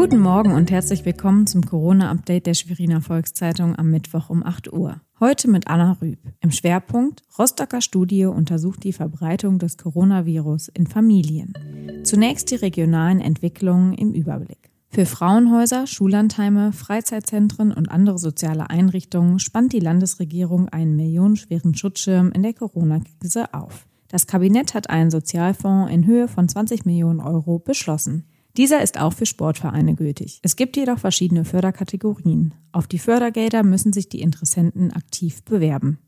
[0.00, 4.98] Guten Morgen und herzlich willkommen zum Corona-Update der Schweriner Volkszeitung am Mittwoch um 8 Uhr.
[5.20, 6.18] Heute mit Anna Rüb.
[6.40, 11.52] Im Schwerpunkt Rostocker Studie untersucht die Verbreitung des Coronavirus in Familien.
[12.02, 14.70] Zunächst die regionalen Entwicklungen im Überblick.
[14.88, 22.42] Für Frauenhäuser, Schullandheime, Freizeitzentren und andere soziale Einrichtungen spannt die Landesregierung einen millionenschweren Schutzschirm in
[22.42, 23.86] der Corona-Krise auf.
[24.08, 28.29] Das Kabinett hat einen Sozialfonds in Höhe von 20 Millionen Euro beschlossen.
[28.56, 30.40] Dieser ist auch für Sportvereine gültig.
[30.42, 32.54] Es gibt jedoch verschiedene Förderkategorien.
[32.72, 35.98] Auf die Fördergelder müssen sich die Interessenten aktiv bewerben.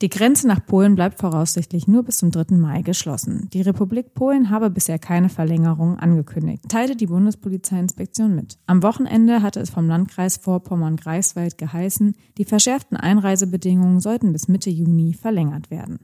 [0.00, 2.54] Die Grenze nach Polen bleibt voraussichtlich nur bis zum 3.
[2.56, 3.48] Mai geschlossen.
[3.52, 8.58] Die Republik Polen habe bisher keine Verlängerung angekündigt, teilte die Bundespolizeiinspektion mit.
[8.66, 15.14] Am Wochenende hatte es vom Landkreis Vorpommern-Greifswald geheißen, die verschärften Einreisebedingungen sollten bis Mitte Juni
[15.14, 15.98] verlängert werden.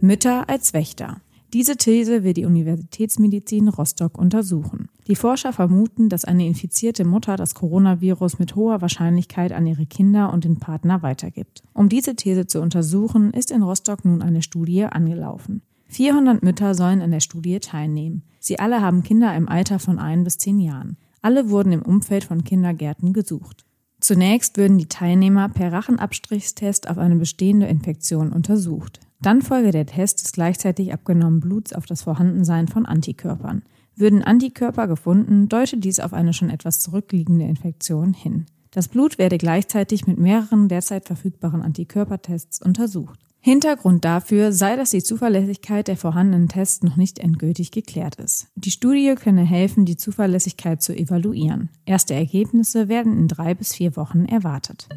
[0.00, 1.20] Mütter als Wächter.
[1.52, 4.88] Diese These will die Universitätsmedizin Rostock untersuchen.
[5.08, 10.32] Die Forscher vermuten, dass eine infizierte Mutter das Coronavirus mit hoher Wahrscheinlichkeit an ihre Kinder
[10.32, 11.64] und den Partner weitergibt.
[11.74, 15.62] Um diese These zu untersuchen, ist in Rostock nun eine Studie angelaufen.
[15.88, 18.22] 400 Mütter sollen an der Studie teilnehmen.
[18.38, 20.98] Sie alle haben Kinder im Alter von ein bis zehn Jahren.
[21.20, 23.64] Alle wurden im Umfeld von Kindergärten gesucht.
[23.98, 29.00] Zunächst würden die Teilnehmer per Rachenabstrichstest auf eine bestehende Infektion untersucht.
[29.22, 33.62] Dann folge der Test des gleichzeitig abgenommenen Bluts auf das Vorhandensein von Antikörpern.
[33.94, 38.46] Würden Antikörper gefunden, deutet dies auf eine schon etwas zurückliegende Infektion hin.
[38.70, 43.18] Das Blut werde gleichzeitig mit mehreren derzeit verfügbaren Antikörpertests untersucht.
[43.42, 48.48] Hintergrund dafür sei, dass die Zuverlässigkeit der vorhandenen Tests noch nicht endgültig geklärt ist.
[48.54, 51.70] Die Studie könne helfen, die Zuverlässigkeit zu evaluieren.
[51.86, 54.88] Erste Ergebnisse werden in drei bis vier Wochen erwartet.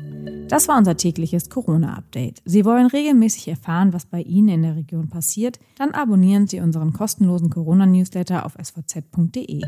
[0.53, 2.43] Das war unser tägliches Corona-Update.
[2.45, 5.59] Sie wollen regelmäßig erfahren, was bei Ihnen in der Region passiert?
[5.79, 9.61] Dann abonnieren Sie unseren kostenlosen Corona-Newsletter auf svz.de.